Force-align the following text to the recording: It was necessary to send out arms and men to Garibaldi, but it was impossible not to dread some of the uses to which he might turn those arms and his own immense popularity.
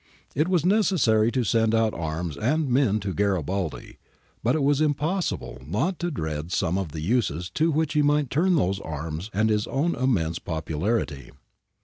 It 0.33 0.47
was 0.47 0.65
necessary 0.65 1.31
to 1.31 1.43
send 1.43 1.75
out 1.75 1.93
arms 1.93 2.35
and 2.35 2.67
men 2.67 2.99
to 3.01 3.13
Garibaldi, 3.13 3.99
but 4.43 4.55
it 4.55 4.63
was 4.63 4.81
impossible 4.81 5.61
not 5.63 5.99
to 5.99 6.09
dread 6.09 6.51
some 6.51 6.75
of 6.79 6.91
the 6.91 7.01
uses 7.01 7.51
to 7.51 7.69
which 7.69 7.93
he 7.93 8.01
might 8.01 8.31
turn 8.31 8.55
those 8.55 8.79
arms 8.79 9.29
and 9.31 9.51
his 9.51 9.67
own 9.67 9.93
immense 9.93 10.39
popularity. 10.39 11.29